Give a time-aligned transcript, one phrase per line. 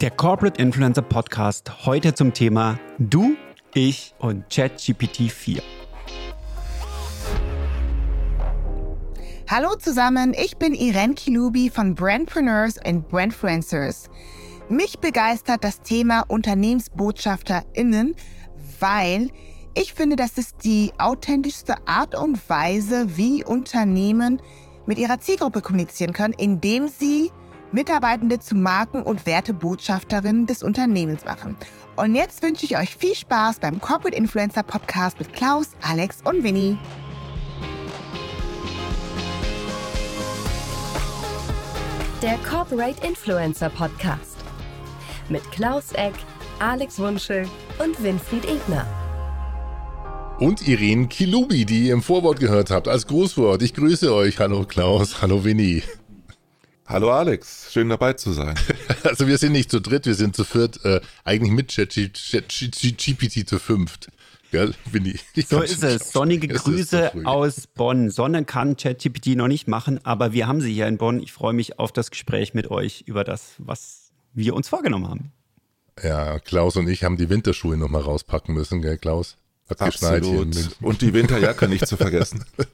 [0.00, 3.36] Der Corporate Influencer Podcast heute zum Thema Du,
[3.74, 5.60] ich und ChatGPT 4.
[9.46, 14.08] Hallo zusammen, ich bin Irene Kilubi von Brandpreneurs and Brandfluencers.
[14.70, 18.14] Mich begeistert das Thema UnternehmensbotschafterInnen,
[18.78, 19.28] weil
[19.74, 24.40] ich finde, das ist die authentischste Art und Weise, wie Unternehmen
[24.86, 27.30] mit ihrer Zielgruppe kommunizieren können, indem sie
[27.72, 31.56] Mitarbeitende zu Marken- und Wertebotschafterinnen des Unternehmens machen.
[31.96, 36.42] Und jetzt wünsche ich euch viel Spaß beim Corporate Influencer Podcast mit Klaus, Alex und
[36.42, 36.78] Winnie.
[42.22, 44.36] Der Corporate Influencer Podcast
[45.28, 46.14] mit Klaus Eck,
[46.58, 48.86] Alex Wunschel und Winfried Ebner.
[50.38, 53.62] Und Irene Kilubi, die ihr im Vorwort gehört habt, als Grußwort.
[53.62, 54.38] Ich grüße euch.
[54.38, 55.82] Hallo Klaus, hallo Winnie.
[56.90, 58.56] Hallo Alex, schön dabei zu sein.
[59.04, 63.60] Also wir sind nicht zu dritt, wir sind zu viert, äh, eigentlich mit ChatGPT zu
[63.60, 64.08] fünft.
[64.50, 65.14] Gell, Winnie?
[65.34, 66.10] Ich So ist es.
[66.10, 68.10] Sonnige Grüße aus Bonn.
[68.10, 71.20] Sonne kann ChatGPT noch nicht machen, aber wir haben sie hier in Bonn.
[71.20, 75.32] Ich freue mich auf das Gespräch mit euch über das, was wir uns vorgenommen haben.
[76.02, 79.36] Ja, Klaus und ich haben die Winterschuhe nochmal rauspacken müssen, gell, Klaus?
[79.68, 80.54] Hat geschneit hier Absolut.
[80.54, 80.72] München.
[80.80, 82.44] Und die Winterjacke nicht zu vergessen.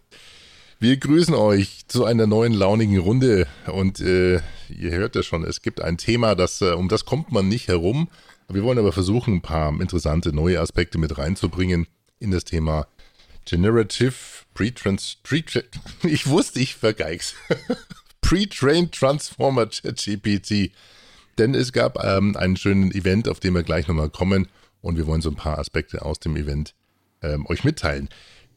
[0.78, 5.62] Wir grüßen euch zu einer neuen launigen Runde und äh, ihr hört ja schon, es
[5.62, 8.10] gibt ein Thema, das, äh, um das kommt man nicht herum.
[8.50, 11.86] Wir wollen aber versuchen, ein paar interessante neue Aspekte mit reinzubringen
[12.18, 12.86] in das Thema
[13.46, 14.12] Generative
[14.52, 15.16] Pre-Trans...
[15.22, 15.42] Pre
[16.02, 17.34] ich wusste, ich vergeig's.
[18.20, 20.72] Pre-Trained Transformer ChatGPT.
[21.38, 24.48] Denn es gab ähm, einen schönen Event, auf den wir gleich nochmal kommen
[24.82, 26.74] und wir wollen so ein paar Aspekte aus dem Event
[27.22, 28.10] ähm, euch mitteilen.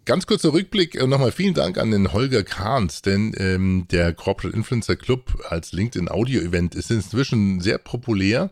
[0.09, 4.57] Ganz kurzer Rückblick, äh, nochmal vielen Dank an den Holger Kahns, denn ähm, der Corporate
[4.57, 8.49] Influencer Club als LinkedIn Audio Event ist inzwischen sehr populär.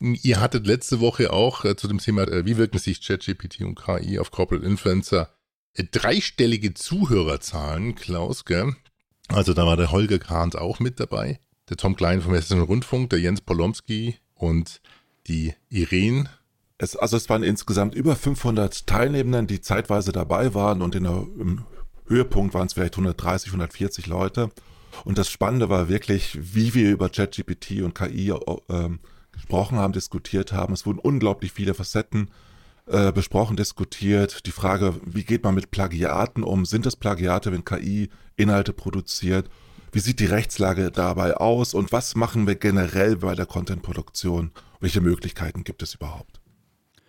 [0.00, 3.76] Ihr hattet letzte Woche auch äh, zu dem Thema, äh, wie wirken sich ChatGPT und
[3.76, 5.32] KI auf Corporate Influencer,
[5.74, 8.74] äh, dreistellige Zuhörerzahlen, Klaus, gell?
[9.28, 11.38] Also da war der Holger Kahns auch mit dabei,
[11.68, 14.80] der Tom Klein vom Hessischen Rundfunk, der Jens Polomski und
[15.28, 16.28] die Irene
[16.78, 21.26] Es, also es waren insgesamt über 500 Teilnehmenden, die zeitweise dabei waren und in der,
[21.38, 21.64] im
[22.06, 24.50] Höhepunkt waren es vielleicht 130, 140 Leute.
[25.04, 28.34] Und das Spannende war wirklich, wie wir über ChatGPT und KI
[28.68, 29.00] ähm,
[29.32, 30.74] gesprochen haben, diskutiert haben.
[30.74, 32.30] Es wurden unglaublich viele Facetten
[32.86, 34.46] äh, besprochen, diskutiert.
[34.46, 36.64] Die Frage, wie geht man mit Plagiaten um?
[36.64, 39.48] Sind es Plagiate, wenn KI Inhalte produziert?
[39.92, 41.74] Wie sieht die Rechtslage dabei aus?
[41.74, 44.50] Und was machen wir generell bei der Contentproduktion?
[44.80, 46.41] Welche Möglichkeiten gibt es überhaupt?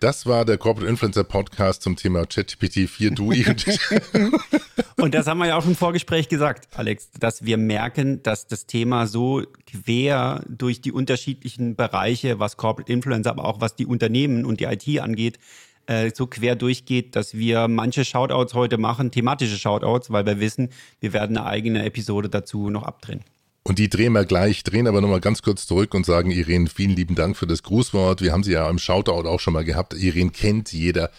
[0.03, 3.45] Das war der Corporate Influencer Podcast zum Thema ChatGPT 4 DUI.
[4.97, 8.65] Und das haben wir ja auch im Vorgespräch gesagt, Alex, dass wir merken, dass das
[8.65, 14.43] Thema so quer durch die unterschiedlichen Bereiche, was Corporate Influencer, aber auch was die Unternehmen
[14.43, 15.39] und die IT angeht,
[15.85, 20.67] äh, so quer durchgeht, dass wir manche Shoutouts heute machen, thematische Shoutouts, weil wir wissen,
[20.99, 23.23] wir werden eine eigene Episode dazu noch abdrehen.
[23.63, 26.91] Und die drehen wir gleich, drehen aber nochmal ganz kurz zurück und sagen, Irene, vielen
[26.91, 28.21] lieben Dank für das Grußwort.
[28.21, 29.93] Wir haben sie ja im Shoutout auch schon mal gehabt.
[29.93, 31.11] Irene kennt jeder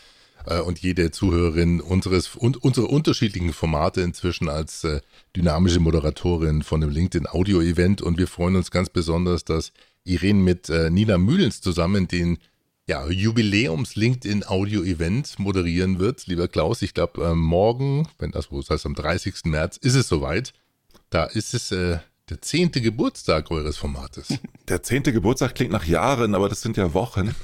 [0.46, 5.00] äh, und jede Zuhörerin unseres und unsere unterschiedlichen Formate inzwischen als äh,
[5.34, 8.02] dynamische Moderatorin von dem LinkedIn Audio Event.
[8.02, 9.72] Und wir freuen uns ganz besonders, dass
[10.04, 12.38] Irene mit äh, Nina Mühlens zusammen den
[12.86, 16.26] ja, Jubiläums LinkedIn Audio Event moderieren wird.
[16.26, 19.46] Lieber Klaus, ich glaube, äh, morgen, wenn das wo das heißt am 30.
[19.46, 20.52] März, ist es soweit.
[21.08, 21.98] Da ist es äh,
[22.30, 24.28] der zehnte Geburtstag eures Formates.
[24.68, 27.34] Der zehnte Geburtstag klingt nach Jahren, aber das sind ja Wochen.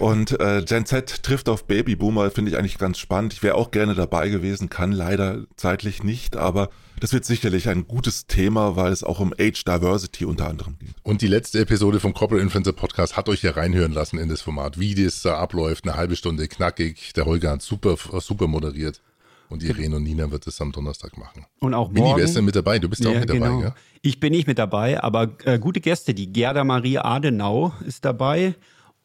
[0.00, 3.32] Und äh, Gen Z trifft auf Babyboomer, finde ich eigentlich ganz spannend.
[3.32, 6.68] Ich wäre auch gerne dabei gewesen, kann leider zeitlich nicht, aber
[7.00, 10.94] das wird sicherlich ein gutes Thema, weil es auch um Age Diversity unter anderem geht.
[11.04, 14.42] Und die letzte Episode vom Corporate Influencer Podcast hat euch ja reinhören lassen in das
[14.42, 15.84] Format, wie das da abläuft.
[15.88, 17.14] Eine halbe Stunde knackig.
[17.14, 19.00] Der Holger hat super, super moderiert.
[19.48, 21.46] Und Irene und Nina wird es am Donnerstag machen.
[21.60, 22.18] Und auch morgen.
[22.18, 22.78] wer ist denn mit dabei?
[22.78, 23.74] Du bist ja, auch mit dabei, gell?
[24.02, 26.14] Ich bin nicht mit dabei, aber äh, gute Gäste.
[26.14, 28.54] Die Gerda Marie Adenau ist dabei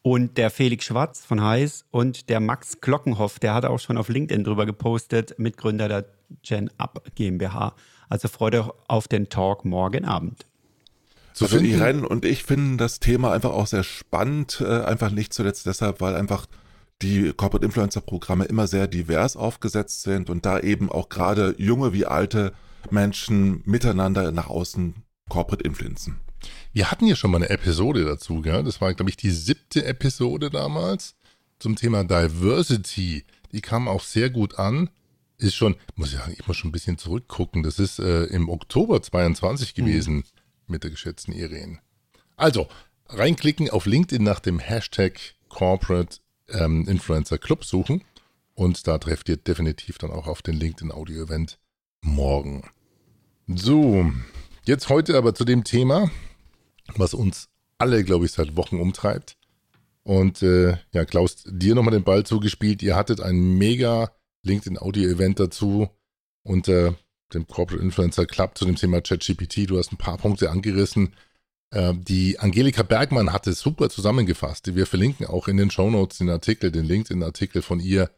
[0.02, 4.08] und der Felix Schwarz von Heiß und der Max Glockenhoff, der hat auch schon auf
[4.10, 6.04] LinkedIn drüber gepostet, Mitgründer der
[6.42, 7.74] Gen Up GmbH.
[8.08, 10.44] Also freut euch auf den Talk morgen Abend.
[11.32, 15.10] Zu also finden, Irene und ich finden das Thema einfach auch sehr spannend, äh, einfach
[15.10, 16.46] nicht zuletzt deshalb, weil einfach
[17.02, 21.92] die Corporate Influencer Programme immer sehr divers aufgesetzt sind und da eben auch gerade junge
[21.92, 22.52] wie alte
[22.90, 24.94] Menschen miteinander nach außen
[25.28, 26.20] Corporate influenzen.
[26.72, 28.62] wir hatten ja schon mal eine Episode dazu, gell?
[28.62, 31.14] Das war, glaube ich, die siebte Episode damals
[31.58, 33.24] zum Thema Diversity.
[33.52, 34.90] Die kam auch sehr gut an.
[35.38, 37.62] Ist schon, muss ja, ich muss schon ein bisschen zurückgucken.
[37.62, 40.24] Das ist äh, im Oktober 22 gewesen
[40.66, 41.78] mit der geschätzten Irene.
[42.36, 42.68] Also,
[43.08, 46.18] reinklicken, auf LinkedIn nach dem Hashtag Corporate
[46.48, 48.02] ähm, Influencer Club suchen
[48.54, 51.58] und da trefft ihr definitiv dann auch auf den LinkedIn Audio Event
[52.00, 52.68] morgen.
[53.46, 54.10] So,
[54.64, 56.10] jetzt heute aber zu dem Thema,
[56.96, 57.48] was uns
[57.78, 59.36] alle, glaube ich, seit Wochen umtreibt.
[60.02, 62.82] Und äh, ja, Klaus, dir nochmal den Ball zugespielt.
[62.82, 64.12] Ihr hattet ein mega
[64.42, 65.88] LinkedIn Audio Event dazu
[66.42, 66.94] unter
[67.32, 69.68] dem Corporate Influencer Club zu dem Thema ChatGPT.
[69.70, 71.14] Du hast ein paar Punkte angerissen.
[71.74, 74.74] Äh, die Angelika Bergmann hat es super zusammengefasst.
[74.74, 78.10] Wir verlinken auch in den Show Notes den Artikel, den LinkedIn-Artikel von ihr,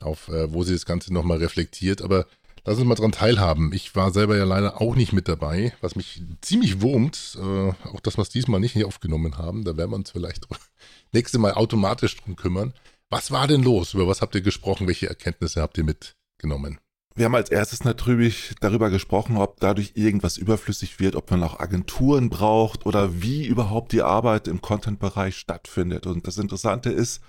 [0.00, 2.00] auf äh, wo sie das Ganze nochmal reflektiert.
[2.00, 2.26] Aber
[2.64, 3.72] lass uns mal dran teilhaben.
[3.74, 7.36] Ich war selber ja leider auch nicht mit dabei, was mich ziemlich wurmt.
[7.38, 9.64] Äh, auch dass wir es diesmal nicht hier aufgenommen haben.
[9.64, 10.48] Da werden wir uns vielleicht
[11.12, 12.72] nächste Mal automatisch drum kümmern.
[13.10, 13.92] Was war denn los?
[13.92, 14.86] Über was habt ihr gesprochen?
[14.86, 16.78] Welche Erkenntnisse habt ihr mitgenommen?
[17.14, 21.60] Wir haben als erstes natürlich darüber gesprochen, ob dadurch irgendwas überflüssig wird, ob man auch
[21.60, 26.06] Agenturen braucht oder wie überhaupt die Arbeit im Content-Bereich stattfindet.
[26.06, 27.20] Und das Interessante ist,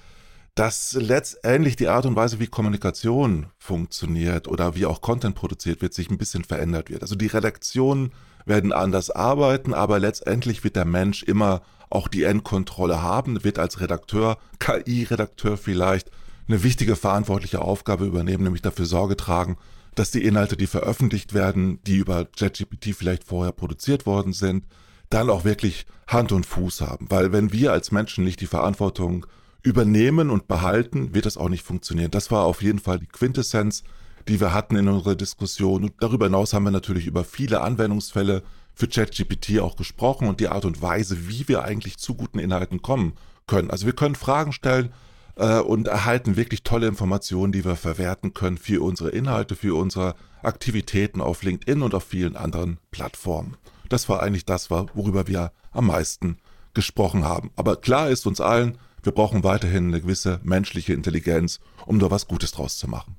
[0.56, 5.94] dass letztendlich die Art und Weise, wie Kommunikation funktioniert oder wie auch Content produziert wird,
[5.94, 7.02] sich ein bisschen verändert wird.
[7.02, 8.14] Also die Redaktionen
[8.46, 13.82] werden anders arbeiten, aber letztendlich wird der Mensch immer auch die Endkontrolle haben, wird als
[13.82, 16.10] Redakteur, KI-Redakteur vielleicht,
[16.48, 19.58] eine wichtige verantwortliche Aufgabe übernehmen, nämlich dafür Sorge tragen,
[19.96, 24.66] dass die Inhalte, die veröffentlicht werden, die über ChatGPT vielleicht vorher produziert worden sind,
[25.10, 27.08] dann auch wirklich Hand und Fuß haben.
[27.10, 29.26] Weil wenn wir als Menschen nicht die Verantwortung
[29.62, 32.12] übernehmen und behalten, wird das auch nicht funktionieren.
[32.12, 33.84] Das war auf jeden Fall die Quintessenz,
[34.28, 35.84] die wir hatten in unserer Diskussion.
[35.84, 38.44] Und darüber hinaus haben wir natürlich über viele Anwendungsfälle
[38.74, 42.82] für ChatGPT auch gesprochen und die Art und Weise, wie wir eigentlich zu guten Inhalten
[42.82, 43.14] kommen
[43.48, 43.70] können.
[43.70, 44.92] Also wir können Fragen stellen
[45.36, 50.16] äh, und erhalten wirklich tolle Informationen, die wir verwerten können für unsere Inhalte, für unsere
[50.42, 53.58] Aktivitäten auf LinkedIn und auf vielen anderen Plattformen.
[53.90, 56.38] Das war eigentlich das, worüber wir am meisten
[56.74, 57.52] gesprochen haben.
[57.56, 62.28] Aber klar ist uns allen, wir brauchen weiterhin eine gewisse menschliche Intelligenz, um da was
[62.28, 63.18] Gutes draus zu machen.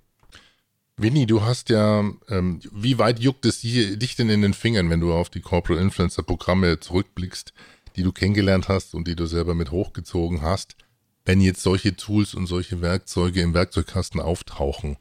[0.96, 5.00] Winnie, du hast ja, ähm, wie weit juckt es dich denn in den Fingern, wenn
[5.00, 7.52] du auf die Corporate Influencer Programme zurückblickst,
[7.96, 10.76] die du kennengelernt hast und die du selber mit hochgezogen hast,
[11.25, 14.97] wenn jetzt solche Tools und solche Werkzeuge im Werkzeugkasten auftauchen?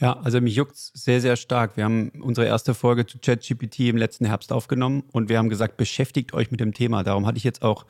[0.00, 1.76] Ja, also mich juckt es sehr, sehr stark.
[1.76, 5.76] Wir haben unsere erste Folge zu ChatGPT im letzten Herbst aufgenommen und wir haben gesagt,
[5.76, 7.02] beschäftigt euch mit dem Thema.
[7.02, 7.84] Darum hatte ich jetzt auch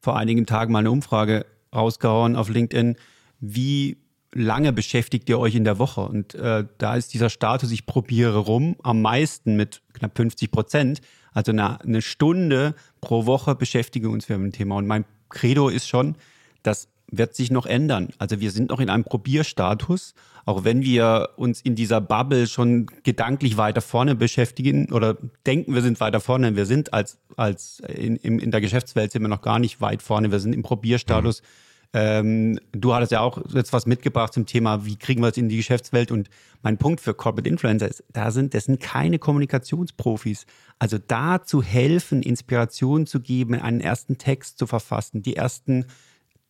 [0.00, 1.44] vor einigen Tagen mal eine Umfrage
[1.74, 2.96] rausgehauen auf LinkedIn.
[3.40, 3.98] Wie
[4.32, 6.02] lange beschäftigt ihr euch in der Woche?
[6.02, 11.00] Und äh, da ist dieser Status, ich probiere rum, am meisten mit knapp 50 Prozent.
[11.32, 14.76] Also eine, eine Stunde pro Woche beschäftigen wir uns mit dem Thema.
[14.76, 16.14] Und mein Credo ist schon,
[16.62, 18.10] das wird sich noch ändern.
[18.18, 20.14] Also wir sind noch in einem Probierstatus,
[20.44, 25.16] auch wenn wir uns in dieser Bubble schon gedanklich weiter vorne beschäftigen oder
[25.46, 26.56] denken, wir sind weiter vorne.
[26.56, 30.30] Wir sind als, als in, in der Geschäftswelt sind wir noch gar nicht weit vorne.
[30.30, 31.42] Wir sind im Probierstatus.
[31.42, 31.46] Mhm
[31.92, 35.48] ähm, du hattest ja auch jetzt was mitgebracht zum Thema, wie kriegen wir es in
[35.48, 36.10] die Geschäftswelt?
[36.10, 36.28] Und
[36.62, 40.44] mein Punkt für Corporate Influencer ist, da sind, das sind keine Kommunikationsprofis.
[40.78, 45.86] Also da zu helfen, Inspiration zu geben, einen ersten Text zu verfassen, die ersten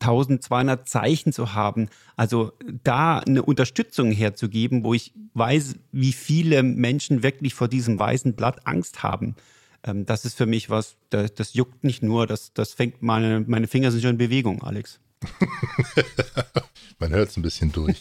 [0.00, 1.88] 1200 Zeichen zu haben.
[2.16, 2.52] Also
[2.84, 8.66] da eine Unterstützung herzugeben, wo ich weiß, wie viele Menschen wirklich vor diesem weißen Blatt
[8.66, 9.36] Angst haben.
[9.82, 13.44] Ähm, das ist für mich was, das, das juckt nicht nur, das, das fängt meine,
[13.46, 15.00] meine Finger sind schon in Bewegung, Alex.
[16.98, 18.00] Man hört es ein bisschen durch.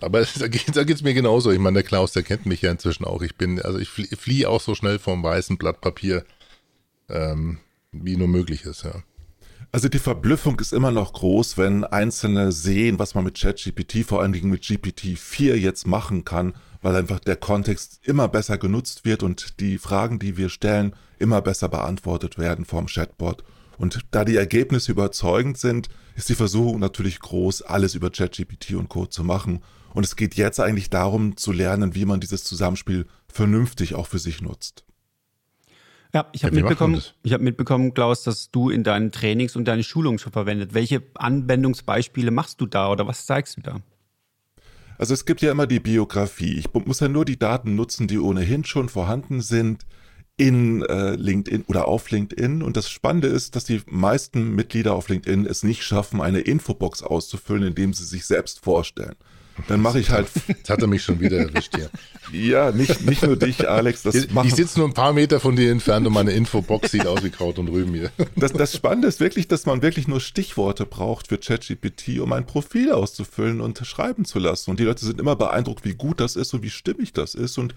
[0.00, 1.50] Aber da geht es mir genauso.
[1.50, 3.22] Ich meine, der Klaus, der kennt mich ja inzwischen auch.
[3.22, 6.24] Ich bin, also ich fliehe auch so schnell vom weißen Blatt Papier,
[7.08, 7.58] ähm,
[7.90, 9.02] wie nur möglich ist, ja.
[9.74, 14.20] Also die Verblüffung ist immer noch groß, wenn Einzelne sehen, was man mit ChatGPT, vor
[14.20, 16.52] allen Dingen mit GPT-4 jetzt machen kann,
[16.82, 21.40] weil einfach der Kontext immer besser genutzt wird und die Fragen, die wir stellen, immer
[21.40, 23.44] besser beantwortet werden vom Chatbot.
[23.78, 28.90] Und da die Ergebnisse überzeugend sind, ist die Versuchung natürlich groß, alles über ChatGPT und
[28.90, 29.06] Co.
[29.06, 29.62] zu machen.
[29.94, 34.18] Und es geht jetzt eigentlich darum zu lernen, wie man dieses Zusammenspiel vernünftig auch für
[34.18, 34.84] sich nutzt.
[36.14, 39.66] Ja, ich habe ja, mitbekommen, ich habe mitbekommen, Klaus, dass du in deinen Trainings und
[39.66, 40.74] deine Schulungen schon verwendet.
[40.74, 43.80] Welche Anwendungsbeispiele machst du da oder was zeigst du da?
[44.98, 46.58] Also es gibt ja immer die Biografie.
[46.58, 49.86] Ich muss ja nur die Daten nutzen, die ohnehin schon vorhanden sind
[50.36, 52.62] in äh, LinkedIn oder auf LinkedIn.
[52.62, 57.02] Und das Spannende ist, dass die meisten Mitglieder auf LinkedIn es nicht schaffen, eine Infobox
[57.02, 59.16] auszufüllen, indem sie sich selbst vorstellen.
[59.68, 60.28] Dann mache ich halt.
[60.48, 61.90] Jetzt hat er mich schon wieder erwischt hier.
[62.32, 64.02] ja, nicht, nicht nur dich, Alex.
[64.02, 67.06] Das ich ich sitze nur ein paar Meter von dir entfernt und meine Infobox sieht
[67.06, 68.10] aus wie Kraut und Rüben hier.
[68.36, 72.46] Das, das Spannende ist wirklich, dass man wirklich nur Stichworte braucht für ChatGPT, um ein
[72.46, 74.70] Profil auszufüllen und schreiben zu lassen.
[74.70, 77.58] Und die Leute sind immer beeindruckt, wie gut das ist und wie stimmig das ist.
[77.58, 77.74] Und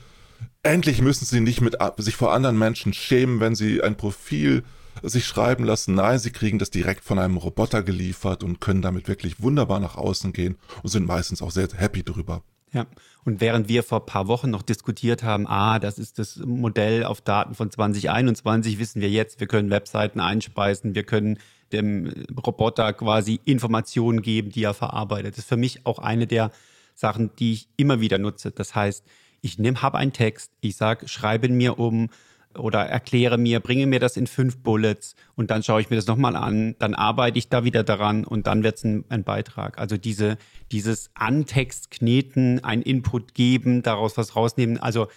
[0.63, 4.63] Endlich müssen sie nicht mit sich vor anderen Menschen schämen, wenn sie ein Profil
[5.03, 5.95] sich schreiben lassen.
[5.95, 9.95] Nein, sie kriegen das direkt von einem Roboter geliefert und können damit wirklich wunderbar nach
[9.95, 12.43] außen gehen und sind meistens auch sehr happy drüber.
[12.71, 12.87] Ja,
[13.23, 17.05] und während wir vor ein paar Wochen noch diskutiert haben, ah, das ist das Modell
[17.05, 21.39] auf Daten von 2021, wissen wir jetzt, wir können Webseiten einspeisen, wir können
[21.71, 22.11] dem
[22.45, 25.33] Roboter quasi Informationen geben, die er verarbeitet.
[25.33, 26.51] Das ist für mich auch eine der
[26.93, 28.51] Sachen, die ich immer wieder nutze.
[28.51, 29.05] Das heißt,
[29.41, 32.09] ich habe einen Text, ich sage, schreibe mir um
[32.57, 36.07] oder erkläre mir, bringe mir das in fünf Bullets und dann schaue ich mir das
[36.07, 39.77] nochmal an, dann arbeite ich da wieder daran und dann wird es ein, ein, Beitrag.
[39.77, 40.37] Also diese,
[40.71, 44.77] dieses Antext kneten, ein Input geben, daraus was rausnehmen.
[44.77, 45.07] Also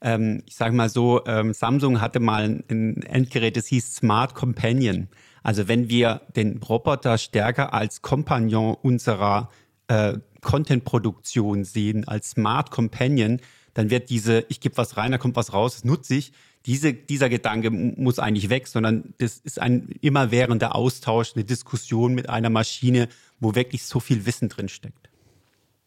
[0.00, 4.34] ähm, ich sage mal so, ähm, Samsung hatte mal ein, ein Endgerät, das hieß Smart
[4.34, 5.08] Companion.
[5.42, 9.50] Also wenn wir den Roboter stärker als Kompagnon unserer
[9.88, 13.40] äh, Content-Produktion sehen, als Smart Companion,
[13.74, 16.32] dann wird diese, ich gebe was rein, da kommt was raus, das nutze ich,
[16.66, 22.30] diese, dieser Gedanke muss eigentlich weg, sondern das ist ein immerwährender Austausch, eine Diskussion mit
[22.30, 25.10] einer Maschine, wo wirklich so viel Wissen drin steckt.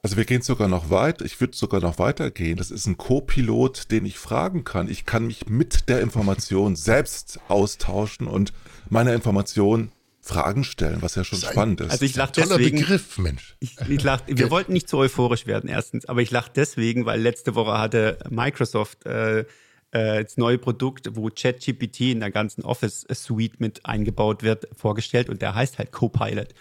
[0.03, 2.57] Also wir gehen sogar noch weit, ich würde sogar noch weitergehen.
[2.57, 4.87] Das ist ein Co-Pilot, den ich fragen kann.
[4.89, 8.53] Ich kann mich mit der Information selbst austauschen und
[8.89, 9.91] meiner Information
[10.21, 11.89] Fragen stellen, was ja schon ist spannend ist.
[11.91, 12.79] Also ich lache Toller deswegen.
[12.79, 13.55] Begriff, Mensch.
[13.59, 17.21] Ich, ich lach, wir wollten nicht zu euphorisch werden, erstens, aber ich lache deswegen, weil
[17.21, 19.45] letzte Woche hatte Microsoft äh,
[19.91, 25.41] äh, das neue Produkt, wo ChatGPT in der ganzen Office-Suite mit eingebaut wird, vorgestellt und
[25.41, 26.53] der heißt halt Copilot.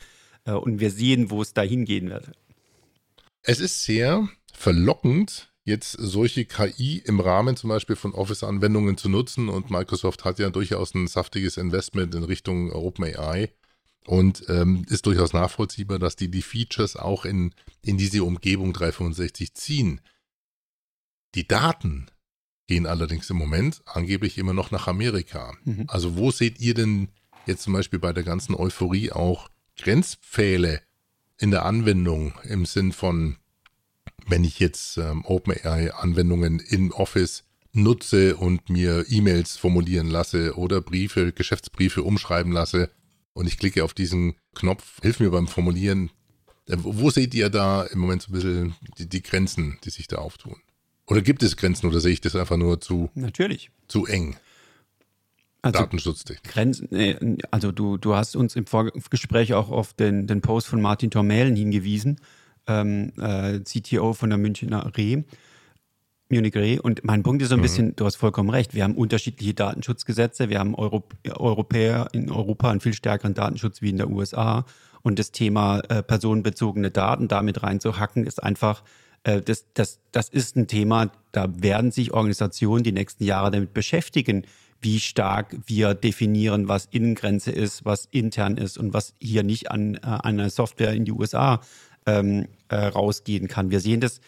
[0.44, 2.30] Äh, und wir sehen, wo es da hingehen wird.
[3.42, 9.48] Es ist sehr verlockend, jetzt solche KI im Rahmen zum Beispiel von Office-Anwendungen zu nutzen
[9.48, 13.52] und Microsoft hat ja durchaus ein saftiges Investment in Richtung OpenAI
[14.06, 17.52] und ähm, ist durchaus nachvollziehbar, dass die die Features auch in,
[17.82, 20.00] in diese Umgebung 365 ziehen.
[21.34, 22.06] Die Daten,
[22.66, 25.54] gehen allerdings im Moment angeblich immer noch nach Amerika.
[25.64, 25.84] Mhm.
[25.88, 27.08] Also wo seht ihr denn
[27.46, 30.80] jetzt zum Beispiel bei der ganzen Euphorie auch Grenzpfähle
[31.38, 33.36] in der Anwendung im Sinn von,
[34.26, 41.32] wenn ich jetzt ähm, OpenAI-Anwendungen in Office nutze und mir E-Mails formulieren lasse oder Briefe,
[41.32, 42.90] Geschäftsbriefe umschreiben lasse
[43.34, 46.10] und ich klicke auf diesen Knopf, hilf mir beim Formulieren.
[46.68, 50.08] Äh, wo seht ihr da im Moment so ein bisschen die, die Grenzen, die sich
[50.08, 50.56] da auftun?
[51.06, 53.70] Oder gibt es Grenzen oder sehe ich das einfach nur zu, Natürlich.
[53.88, 54.36] zu eng?
[55.62, 56.52] Also Datenschutztechnik.
[56.52, 61.10] Grenzen, also du, du hast uns im Vorgespräch auch auf den, den Post von Martin
[61.10, 62.20] Tormälen hingewiesen,
[62.66, 65.24] ähm, äh, CTO von der Münchner Re,
[66.28, 66.80] Munich Re.
[66.82, 67.62] Und mein Punkt ist so ein mhm.
[67.62, 72.70] bisschen, du hast vollkommen recht, wir haben unterschiedliche Datenschutzgesetze, wir haben Europ Europäer in Europa
[72.70, 74.66] einen viel stärkeren Datenschutz wie in der USA.
[75.02, 78.84] Und das Thema äh, personenbezogene Daten damit reinzuhacken, ist einfach äh,
[79.44, 84.46] das, das, das ist ein Thema, da werden sich Organisationen die nächsten Jahre damit beschäftigen,
[84.80, 89.96] wie stark wir definieren, was Innengrenze ist, was intern ist und was hier nicht an,
[89.96, 91.60] äh, einer Software in die USA
[92.06, 93.70] ähm, äh, rausgehen kann.
[93.70, 94.20] Wir sehen das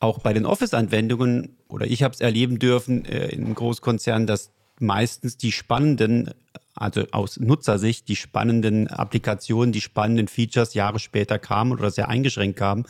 [0.00, 4.50] auch bei den Office-Anwendungen, oder ich habe es erleben dürfen äh, in Großkonzernen, dass
[4.80, 6.30] meistens die spannenden,
[6.74, 12.58] also aus Nutzersicht, die spannenden Applikationen, die spannenden Features Jahre später kamen oder sehr eingeschränkt
[12.58, 12.86] kamen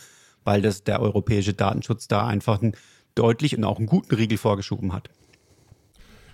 [0.49, 2.73] weil das der europäische Datenschutz da einfach einen
[3.14, 5.11] deutlich und auch einen guten Riegel vorgeschoben hat.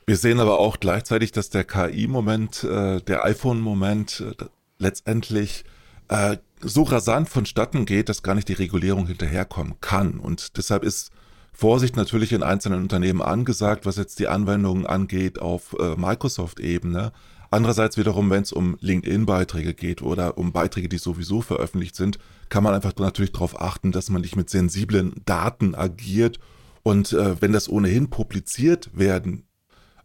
[0.06, 4.44] Wir sehen aber auch gleichzeitig, dass der KI-Moment, äh, der iPhone-Moment äh,
[4.78, 5.64] letztendlich
[6.06, 10.20] äh, so rasant vonstatten geht, dass gar nicht die Regulierung hinterherkommen kann.
[10.20, 11.10] Und deshalb ist
[11.52, 17.10] Vorsicht natürlich in einzelnen Unternehmen angesagt, was jetzt die Anwendungen angeht auf äh, Microsoft-Ebene.
[17.50, 22.64] Andererseits wiederum, wenn es um LinkedIn-Beiträge geht oder um Beiträge, die sowieso veröffentlicht sind, kann
[22.64, 26.38] man einfach natürlich darauf achten, dass man nicht mit sensiblen Daten agiert.
[26.82, 29.46] Und äh, wenn das ohnehin publiziert werden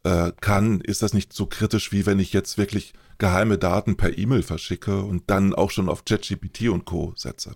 [0.04, 4.18] äh, kann, ist das nicht so kritisch, wie wenn ich jetzt wirklich geheime Daten per
[4.18, 7.14] E-Mail verschicke und dann auch schon auf ChatGPT und Co.
[7.16, 7.52] setze.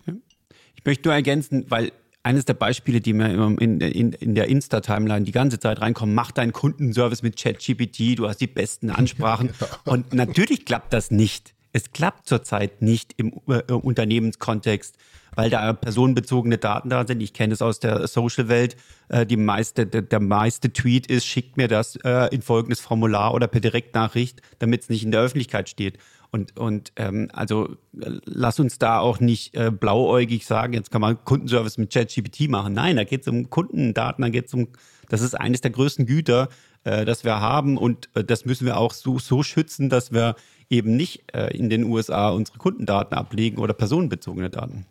[0.75, 5.25] Ich möchte nur ergänzen, weil eines der Beispiele, die mir in, in, in der Insta-Timeline
[5.25, 9.51] die ganze Zeit reinkommen, mach deinen Kundenservice mit ChatGPT, du hast die besten Ansprachen.
[9.59, 9.91] Ja.
[9.91, 11.53] Und natürlich klappt das nicht.
[11.73, 14.95] Es klappt zurzeit nicht im äh, Unternehmenskontext,
[15.35, 17.19] weil da personenbezogene Daten da sind.
[17.19, 18.77] Ich kenne es aus der Social-Welt.
[19.09, 23.33] Äh, die meiste, der, der, meiste Tweet ist, schickt mir das äh, in folgendes Formular
[23.33, 25.97] oder per Direktnachricht, damit es nicht in der Öffentlichkeit steht.
[26.29, 31.23] Und, und ähm, also lass uns da auch nicht äh, blauäugig sagen, jetzt kann man
[31.23, 32.73] Kundenservice mit ChatGPT machen.
[32.73, 34.69] Nein, da geht es um Kundendaten, da geht es um,
[35.09, 36.49] das ist eines der größten Güter,
[36.83, 40.35] äh, das wir haben und äh, das müssen wir auch so, so schützen, dass wir
[40.69, 44.85] eben nicht äh, in den USA unsere Kundendaten ablegen oder personenbezogene Daten.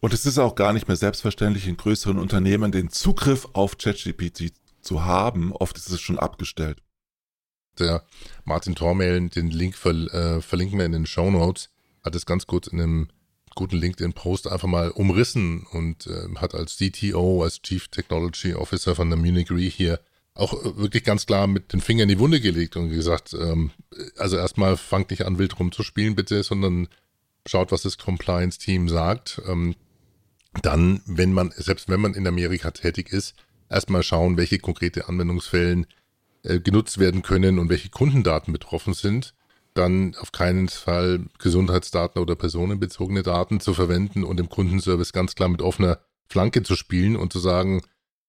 [0.00, 4.52] Und es ist auch gar nicht mehr selbstverständlich in größeren Unternehmen den Zugriff auf ChatGPT
[4.80, 5.52] zu haben.
[5.52, 6.82] Oft ist es schon abgestellt.
[7.78, 8.04] Der
[8.44, 11.70] Martin Tormel, den Link ver, äh, verlinken wir in den Show Notes,
[12.04, 13.08] hat es ganz kurz in einem
[13.54, 19.10] guten LinkedIn-Post einfach mal umrissen und äh, hat als CTO, als Chief Technology Officer von
[19.10, 20.00] der Munich Re hier
[20.36, 23.70] auch äh, wirklich ganz klar mit den Fingern in die Wunde gelegt und gesagt, ähm,
[24.16, 26.88] also erstmal fangt nicht an, wild rumzuspielen, bitte, sondern
[27.46, 29.40] schaut, was das Compliance-Team sagt.
[29.46, 29.74] Ähm,
[30.62, 33.34] dann, wenn man, selbst wenn man in Amerika tätig ist,
[33.68, 35.86] erstmal schauen, welche konkrete Anwendungsfällen
[36.42, 39.34] äh, genutzt werden können und welche Kundendaten betroffen sind.
[39.74, 45.48] Dann auf keinen Fall Gesundheitsdaten oder personenbezogene Daten zu verwenden und im Kundenservice ganz klar
[45.48, 47.82] mit offener Flanke zu spielen und zu sagen,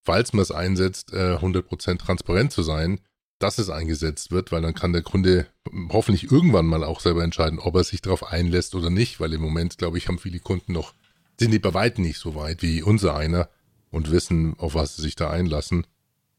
[0.08, 3.02] falls man es einsetzt, 100% äh, transparent zu sein,
[3.40, 5.48] dass es eingesetzt wird, weil dann kann der Kunde
[5.90, 9.42] hoffentlich irgendwann mal auch selber entscheiden, ob er sich darauf einlässt oder nicht, weil im
[9.42, 10.94] Moment, glaube ich, haben viele Kunden noch,
[11.38, 13.50] sind die bei weitem nicht so weit wie unser einer
[13.92, 15.86] und wissen, auf was sie sich da einlassen.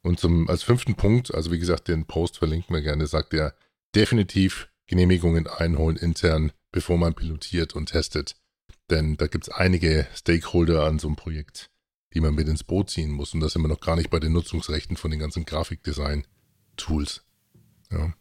[0.01, 3.55] Und zum, als fünften Punkt, also wie gesagt, den Post verlinken wir gerne, sagt er,
[3.95, 8.35] definitiv Genehmigungen einholen intern, bevor man pilotiert und testet.
[8.89, 11.71] Denn da gibt es einige Stakeholder an so einem Projekt
[12.15, 13.35] die man mit ins Boot ziehen muss.
[13.35, 17.23] Und da sind wir noch gar nicht bei den Nutzungsrechten von den ganzen Grafikdesign-Tools.
[17.91, 18.13] Ja.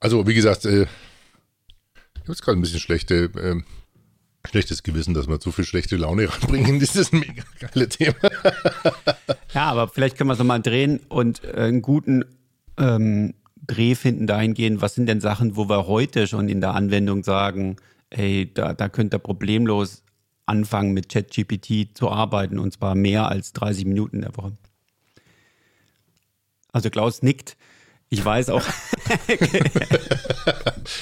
[0.00, 3.60] Also, wie gesagt, äh, ich habe jetzt gerade ein bisschen schlechte, äh,
[4.48, 8.16] schlechtes Gewissen, dass wir zu viel schlechte Laune ranbringen in dieses mega geile Thema.
[9.54, 12.24] ja, aber vielleicht können wir es nochmal drehen und äh, einen guten
[12.78, 17.22] ähm, Dreh finden dahingehend, was sind denn Sachen, wo wir heute schon in der Anwendung
[17.22, 17.76] sagen,
[18.10, 20.02] hey, da, da könnt ihr problemlos
[20.52, 24.52] anfangen, mit ChatGPT zu arbeiten und zwar mehr als 30 Minuten in der Woche.
[26.72, 27.56] Also Klaus nickt.
[28.12, 28.60] Ich weiß auch.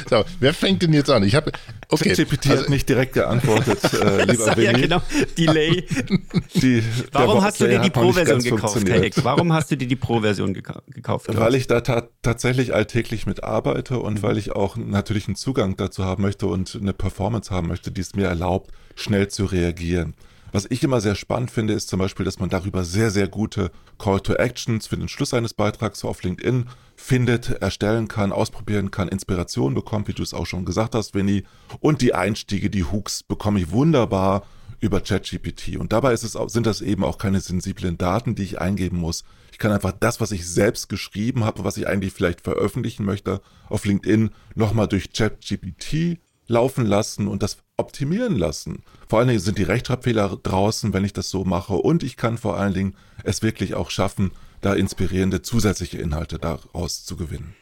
[0.08, 1.24] so, wer fängt denn jetzt an?
[1.24, 1.50] Ich habe
[1.88, 4.62] okay, ChatGPT also, hat nicht direkt geantwortet, äh, lieber Benny.
[4.62, 5.02] Ja, genau.
[5.36, 5.84] Delay.
[6.54, 10.54] Die, Warum hast du dir die Pro-Version gekauft, Herr Warum hast du dir die Pro-Version
[10.54, 10.86] gekauft?
[11.02, 11.24] Klaus?
[11.26, 14.22] Weil ich da ta tatsächlich alltäglich mit arbeite und mhm.
[14.22, 18.02] weil ich auch natürlich einen Zugang dazu haben möchte und eine Performance haben möchte, die
[18.02, 20.14] es mir erlaubt, schnell zu reagieren.
[20.52, 23.70] Was ich immer sehr spannend finde, ist zum Beispiel, dass man darüber sehr, sehr gute
[23.98, 29.08] Call to Actions für den Schluss eines Beitrags auf LinkedIn findet, erstellen kann, ausprobieren kann,
[29.08, 31.44] Inspiration bekommt, wie du es auch schon gesagt hast, Winnie.
[31.78, 34.42] Und die Einstiege, die Hooks bekomme ich wunderbar
[34.80, 35.76] über ChatGPT.
[35.76, 39.24] Und dabei es, sind das eben auch keine sensiblen Daten, die ich eingeben muss.
[39.52, 43.40] Ich kann einfach das, was ich selbst geschrieben habe, was ich eigentlich vielleicht veröffentlichen möchte,
[43.68, 46.18] auf LinkedIn nochmal durch ChatGPT
[46.50, 48.82] laufen lassen und das optimieren lassen.
[49.08, 51.74] Vor allen Dingen sind die Rechtschreibfehler draußen, wenn ich das so mache.
[51.74, 57.04] Und ich kann vor allen Dingen es wirklich auch schaffen, da inspirierende zusätzliche Inhalte daraus
[57.04, 57.54] zu gewinnen.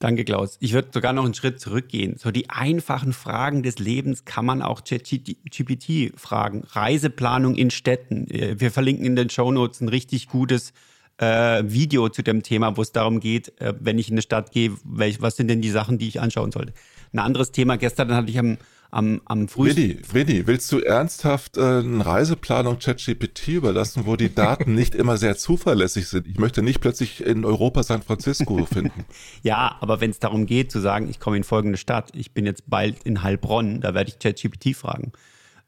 [0.00, 0.56] Danke, Klaus.
[0.58, 2.16] Ich würde sogar noch einen Schritt zurückgehen.
[2.18, 6.64] So die einfachen Fragen des Lebens kann man auch ChatGPT fragen.
[6.68, 8.28] Reiseplanung in Städten.
[8.28, 10.72] Äh, wir verlinken in den Show Notes ein richtig gutes
[11.18, 14.50] äh, Video zu dem Thema, wo es darum geht, äh, wenn ich in eine Stadt
[14.50, 16.74] gehe, welch, was sind denn die Sachen, die ich anschauen sollte.
[17.12, 18.56] Ein anderes Thema, gestern hatte ich am,
[18.90, 19.46] am, am.
[19.54, 25.18] Willi, Willi, willst du ernsthaft äh, eine Reiseplanung ChatGPT überlassen, wo die Daten nicht immer
[25.18, 26.26] sehr zuverlässig sind?
[26.26, 29.04] Ich möchte nicht plötzlich in Europa San Francisco finden.
[29.42, 32.46] ja, aber wenn es darum geht, zu sagen, ich komme in folgende Stadt, ich bin
[32.46, 35.12] jetzt bald in Heilbronn, da werde ich ChatGPT fragen,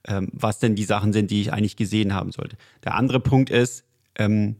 [0.07, 2.57] ähm, was denn die Sachen sind, die ich eigentlich gesehen haben sollte.
[2.85, 3.85] Der andere Punkt ist,
[4.16, 4.57] ähm,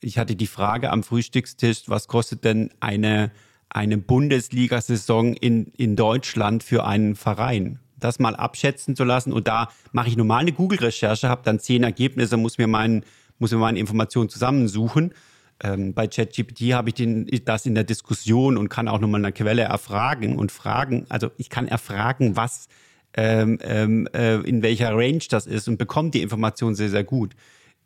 [0.00, 3.30] ich hatte die Frage am Frühstückstisch, was kostet denn eine
[3.70, 7.78] eine Bundesliga-Saison in, in Deutschland für einen Verein.
[7.98, 9.32] Das mal abschätzen zu lassen.
[9.32, 13.04] Und da mache ich normal eine Google-Recherche, habe dann zehn Ergebnisse, muss mir, mein,
[13.38, 15.14] muss mir meine Informationen zusammensuchen.
[15.62, 19.32] Ähm, bei ChatGPT habe ich den, das in der Diskussion und kann auch nochmal eine
[19.32, 21.06] Quelle erfragen und fragen.
[21.08, 22.68] Also ich kann erfragen, was
[23.14, 27.34] ähm, ähm, äh, in welcher Range das ist und bekomme die Information sehr, sehr gut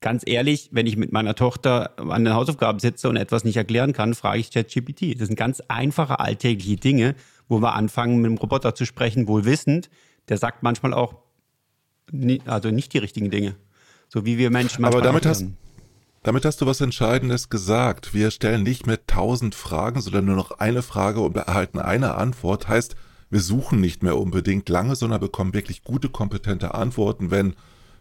[0.04, 3.94] ganz ehrlich, wenn ich mit meiner Tochter an den Hausaufgaben sitze und etwas nicht erklären
[3.94, 5.18] kann, frage ich ChatGPT.
[5.18, 7.14] Das sind ganz einfache alltägliche Dinge,
[7.48, 9.88] wo wir anfangen, mit dem Roboter zu sprechen, wohl wissend.
[10.28, 11.14] Der sagt manchmal auch,
[12.44, 13.56] also nicht die richtigen Dinge.
[14.08, 15.00] So wie wir Menschen manchmal.
[15.00, 15.46] Aber damit hast,
[16.22, 18.12] damit hast du was Entscheidendes gesagt.
[18.12, 22.68] Wir stellen nicht mehr tausend Fragen, sondern nur noch eine Frage und erhalten eine Antwort.
[22.68, 22.94] Heißt,
[23.30, 27.54] wir suchen nicht mehr unbedingt lange, sondern bekommen wirklich gute, kompetente Antworten, wenn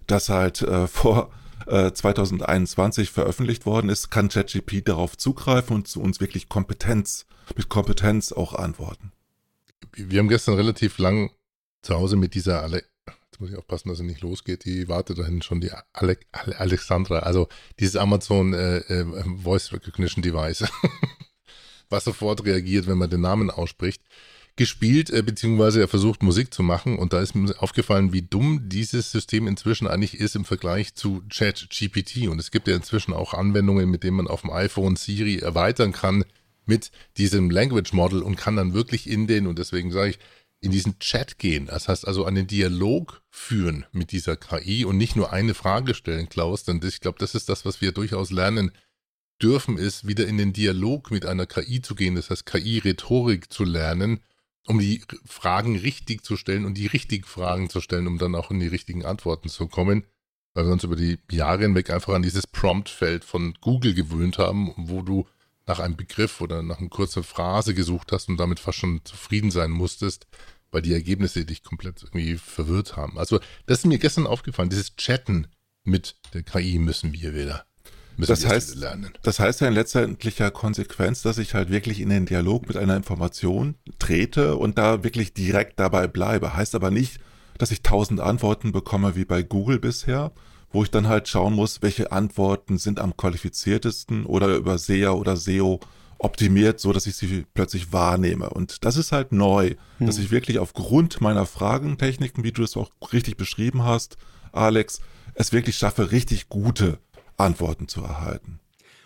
[0.06, 1.32] das halt äh, vor
[1.66, 7.70] 2021 äh, veröffentlicht worden ist, kann ChatGPT darauf zugreifen und zu uns wirklich Kompetenz, mit
[7.70, 9.12] Kompetenz auch antworten.
[9.96, 11.32] Wir haben gestern relativ lang
[11.82, 14.64] zu Hause mit dieser Ale Jetzt muss ich aufpassen, dass er nicht losgeht.
[14.64, 17.48] Die wartet dahin schon, die Ale Ale Alexandra, also
[17.80, 19.06] dieses Amazon äh, äh,
[19.42, 20.66] Voice Recognition Device,
[21.90, 24.04] was sofort reagiert, wenn man den Namen ausspricht
[24.56, 26.98] gespielt, äh, beziehungsweise er versucht Musik zu machen.
[26.98, 31.24] Und da ist mir aufgefallen, wie dumm dieses System inzwischen eigentlich ist im Vergleich zu
[31.30, 34.96] Chat GPT und es gibt ja inzwischen auch Anwendungen, mit denen man auf dem iPhone
[34.96, 36.24] Siri erweitern kann,
[36.66, 40.20] mit diesem Language Model und kann dann wirklich in den, und deswegen sage ich,
[40.62, 41.66] in diesen Chat gehen.
[41.66, 46.30] Das heißt also einen Dialog führen mit dieser KI und nicht nur eine Frage stellen,
[46.30, 48.72] Klaus, denn ich glaube, das ist das, was wir durchaus lernen
[49.42, 53.66] dürfen, ist wieder in den Dialog mit einer KI zu gehen, das heißt KI-Rhetorik zu
[53.66, 54.22] lernen,
[54.68, 58.52] um die Fragen richtig zu stellen und die richtigen Fragen zu stellen, um dann auch
[58.52, 60.06] in die richtigen Antworten zu kommen,
[60.54, 64.74] weil wir uns über die Jahre hinweg einfach an dieses Prompt-Feld von Google gewöhnt haben,
[64.78, 65.28] wo du
[65.66, 69.52] nach einem Begriff oder nach einer kurzen Phrase gesucht hast und damit fast schon zufrieden
[69.52, 70.28] sein musstest,
[70.72, 73.18] weil die Ergebnisse dich komplett irgendwie verwirrt haben.
[73.18, 75.48] Also das ist mir gestern aufgefallen, dieses Chatten
[75.84, 77.66] mit der KI müssen wir wieder.
[78.18, 79.12] Müssen das heißt, lernen.
[79.24, 82.96] das heißt ja in letztendlicher Konsequenz, dass ich halt wirklich in den Dialog mit einer
[82.96, 86.56] Information trete und da wirklich direkt dabei bleibe.
[86.56, 87.20] Heißt aber nicht,
[87.58, 90.32] dass ich tausend Antworten bekomme wie bei Google bisher,
[90.72, 95.36] wo ich dann halt schauen muss, welche Antworten sind am qualifiziertesten oder über SEA oder
[95.36, 95.80] SEO
[96.18, 98.50] optimiert, so dass ich sie plötzlich wahrnehme.
[98.50, 100.08] Und das ist halt neu, hm.
[100.08, 104.18] dass ich wirklich aufgrund meiner Fragentechniken, wie du es auch richtig beschrieben hast,
[104.52, 105.02] Alex,
[105.36, 107.00] es wirklich schaffe, richtig gute
[107.44, 108.60] Antworten zu erhalten.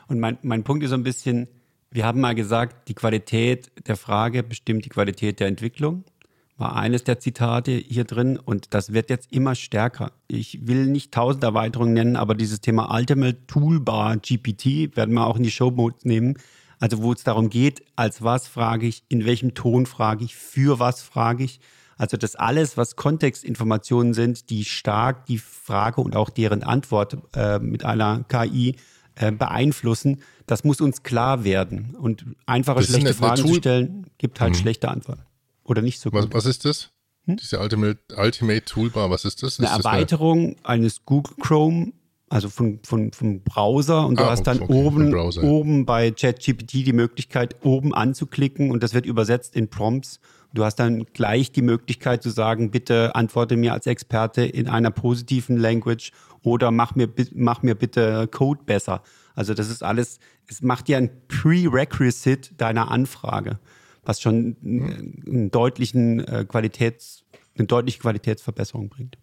[0.07, 1.47] Und mein, mein Punkt ist so ein bisschen,
[1.91, 6.05] wir haben mal gesagt, die Qualität der Frage bestimmt die Qualität der Entwicklung
[6.57, 10.11] war eines der Zitate hier drin und das wird jetzt immer stärker.
[10.27, 15.37] Ich will nicht tausend Erweiterungen nennen, aber dieses Thema Ultimate Toolbar GPT werden wir auch
[15.37, 16.37] in die Show Notes nehmen.
[16.79, 20.79] Also wo es darum geht, als was frage ich, in welchem Ton frage ich, für
[20.79, 21.59] was frage ich.
[21.97, 27.59] Also das alles, was Kontextinformationen sind, die stark die Frage und auch deren Antwort äh,
[27.59, 28.75] mit einer KI
[29.15, 31.95] äh, beeinflussen, das muss uns klar werden.
[31.99, 34.57] Und einfache, das schlechte Fragen zu stellen, gibt halt mhm.
[34.57, 35.23] schlechte Antworten.
[35.63, 36.21] Oder nicht so gut.
[36.21, 36.91] Was, was ist das?
[37.25, 37.37] Hm?
[37.37, 39.59] Diese Ultimate, Ultimate Toolbar, was ist das?
[39.59, 40.81] Eine ist Erweiterung das eine...
[40.81, 41.93] eines Google Chrome,
[42.29, 46.73] also von, von, vom Browser und du ah, hast dann okay, oben, oben bei ChatGPT
[46.85, 50.19] die Möglichkeit, oben anzuklicken und das wird übersetzt in Prompts.
[50.53, 54.91] Du hast dann gleich die Möglichkeit zu sagen, bitte antworte mir als Experte in einer
[54.91, 59.03] positiven Language oder mach mir, mach mir bitte Code besser.
[59.35, 63.59] Also das ist alles, es macht dir ein Prerequisite deiner Anfrage
[64.07, 67.23] was schon einen deutlichen äh, Qualitäts,
[67.57, 69.17] eine deutliche Qualitätsverbesserung bringt.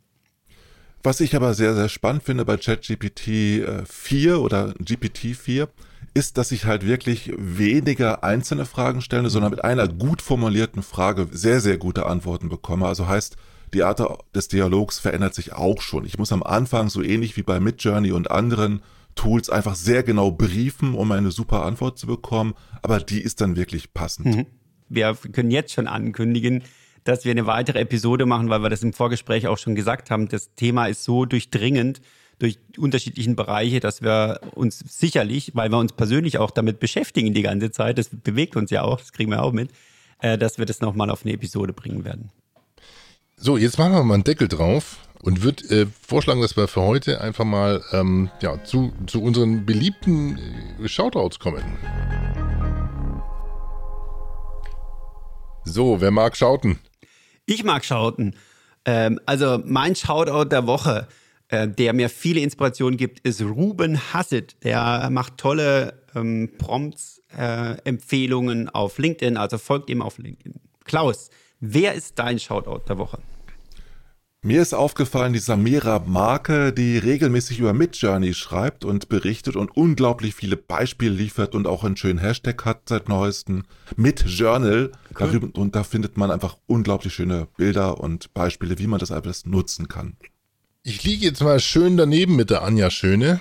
[1.02, 5.68] Was ich aber sehr, sehr spannend finde bei ChatGPT 4 äh, oder GPT 4,
[6.14, 11.29] ist, dass ich halt wirklich weniger einzelne Fragen stelle, sondern mit einer gut formulierten Frage
[11.33, 12.87] sehr, sehr gute Antworten bekomme.
[12.87, 13.37] Also heißt,
[13.74, 14.00] die Art
[14.35, 16.05] des Dialogs verändert sich auch schon.
[16.05, 18.83] Ich muss am Anfang so ähnlich wie bei Midjourney und anderen
[19.16, 23.57] Tools einfach sehr genau briefen, um eine super Antwort zu bekommen, aber die ist dann
[23.57, 24.27] wirklich passend.
[24.27, 24.46] Mhm
[24.88, 26.62] wir können jetzt schon ankündigen,
[27.05, 30.29] dass wir eine weitere Episode machen, weil wir das im Vorgespräch auch schon gesagt haben.
[30.29, 32.00] Das Thema ist so durchdringend
[32.38, 37.35] durch die unterschiedlichen Bereiche, dass wir uns sicherlich, weil wir uns persönlich auch damit beschäftigen
[37.35, 39.70] die ganze Zeit, das bewegt uns ja auch, das kriegen wir auch mit,
[40.20, 42.31] äh, dass wir das nochmal auf eine Episode bringen werden.
[43.37, 46.83] So, jetzt machen wir mal einen Deckel drauf und würde äh, vorschlagen, dass wir für
[46.83, 50.38] heute einfach mal ähm, ja, zu, zu unseren beliebten
[50.83, 51.64] äh, Shoutouts kommen.
[55.64, 56.79] So, wer mag schauten?
[57.47, 58.37] Ich mag schauten.
[58.85, 61.09] Ähm, also mein Shoutout der Woche,
[61.48, 64.57] äh, der mir viele Inspirationen gibt, ist Ruben Hassett.
[64.64, 70.61] Der macht tolle ähm, Prompts, äh, Empfehlungen auf LinkedIn, also folgt ihm auf LinkedIn.
[70.85, 71.30] Klaus,
[71.61, 73.18] wer ist dein Shoutout der Woche?
[74.46, 80.35] Mir ist aufgefallen, die Samira Marke, die regelmäßig über Midjourney schreibt und berichtet und unglaublich
[80.35, 83.62] viele Beispiele liefert und auch einen schönen Hashtag hat seit neuestem.
[83.96, 84.92] Midjournal.
[85.18, 85.50] Cool.
[85.54, 89.88] Und da findet man einfach unglaublich schöne Bilder und Beispiele, wie man das alles nutzen
[89.88, 90.18] kann.
[90.87, 93.40] Ich liege jetzt mal schön daneben mit der Anja Schöne.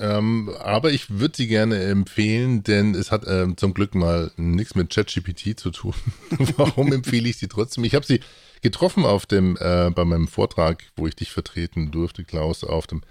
[0.00, 4.74] Ähm, aber ich würde sie gerne empfehlen, denn es hat ähm, zum Glück mal nichts
[4.74, 5.94] mit ChatGPT zu tun.
[6.56, 7.84] Warum empfehle ich sie trotzdem?
[7.84, 8.18] Ich habe sie
[8.62, 13.02] getroffen auf dem, äh, bei meinem Vortrag, wo ich dich vertreten durfte, Klaus, auf dem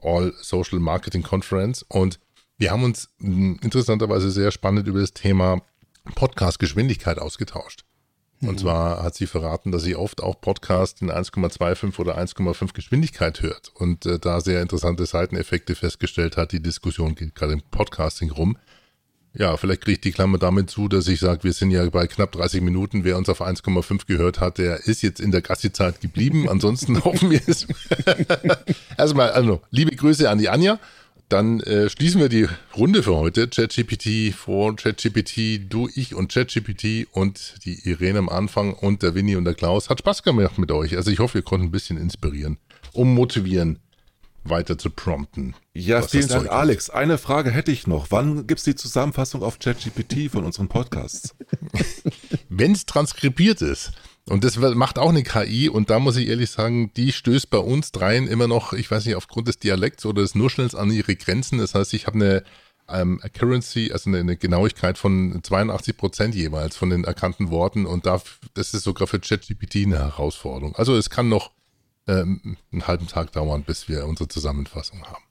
[0.00, 1.84] All Social Marketing Conference.
[1.88, 2.18] Und
[2.58, 5.62] wir haben uns mh, interessanterweise sehr spannend über das Thema
[6.16, 7.84] Podcast-Geschwindigkeit ausgetauscht.
[8.42, 8.58] Und mhm.
[8.58, 13.70] zwar hat sie verraten, dass sie oft auch Podcast in 1,25 oder 1,5 Geschwindigkeit hört
[13.74, 16.52] und äh, da sehr interessante Seiteneffekte festgestellt hat.
[16.52, 18.56] Die Diskussion geht gerade im Podcasting rum.
[19.32, 22.06] Ja, vielleicht kriege ich die Klammer damit zu, dass ich sage, wir sind ja bei
[22.08, 23.04] knapp 30 Minuten.
[23.04, 26.48] Wer uns auf 1,5 gehört hat, der ist jetzt in der Gassi-Zeit geblieben.
[26.48, 27.68] Ansonsten hoffen wir es.
[28.98, 30.80] Erstmal, also, liebe Grüße an die Anja.
[31.30, 33.46] Dann äh, schließen wir die Runde für heute.
[33.46, 39.36] ChatGPT vor ChatGPT, du, ich und ChatGPT und die Irene am Anfang und der Winnie
[39.36, 39.90] und der Klaus.
[39.90, 40.96] Hat Spaß gemacht mit euch.
[40.96, 42.58] Also ich hoffe, ihr konntet ein bisschen inspirieren,
[42.92, 43.78] um motivieren.
[44.42, 45.54] weiter zu prompten.
[45.72, 46.90] Ja, vielen Dank, Alex.
[46.90, 48.06] Eine Frage hätte ich noch.
[48.10, 51.36] Wann gibt es die Zusammenfassung auf ChatGPT von unseren Podcasts?
[52.48, 53.92] Wenn es transkribiert ist.
[54.30, 57.58] Und das macht auch eine KI und da muss ich ehrlich sagen, die stößt bei
[57.58, 61.16] uns dreien immer noch, ich weiß nicht, aufgrund des Dialekts oder des Nuschelns an ihre
[61.16, 61.58] Grenzen.
[61.58, 62.44] Das heißt, ich habe eine
[62.88, 68.06] ähm, Accuracy, also eine, eine, Genauigkeit von 82 Prozent jeweils von den erkannten Worten und
[68.06, 68.22] da,
[68.54, 70.76] das ist sogar für ChatGPT eine Herausforderung.
[70.76, 71.50] Also es kann noch
[72.06, 75.24] ähm, einen halben Tag dauern, bis wir unsere Zusammenfassung haben.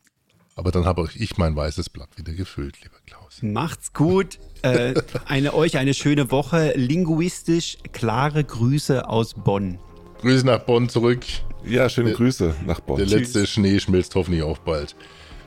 [0.60, 3.39] Aber dann habe auch ich mein weißes Blatt wieder gefüllt, lieber Klaus.
[3.41, 4.39] Macht's gut.
[4.62, 4.93] Äh,
[5.26, 6.74] eine, euch eine schöne Woche.
[6.76, 9.80] Linguistisch klare Grüße aus Bonn.
[10.19, 11.26] Grüße nach Bonn zurück.
[11.65, 12.98] Ja, schöne der, Grüße nach Bonn.
[12.98, 13.19] Der tschüss.
[13.19, 14.98] letzte Schnee schmilzt hoffentlich auch bald.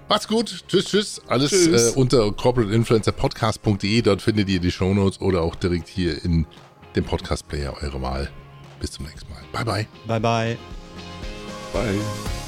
[0.09, 0.65] Macht's gut.
[0.67, 1.21] Tschüss, tschüss.
[1.27, 1.93] Alles tschüss.
[1.93, 4.01] Äh, unter corporateinfluencerpodcast.de.
[4.01, 6.47] Dort findet ihr die Shownotes oder auch direkt hier in
[6.97, 8.31] dem Podcast-Player eure Wahl.
[8.81, 9.43] Bis zum nächsten Mal.
[9.53, 9.87] Bye, bye.
[10.07, 10.59] Bye, bye.
[11.75, 12.01] Bye.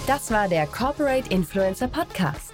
[0.07, 2.54] Das war der Corporate Influencer Podcast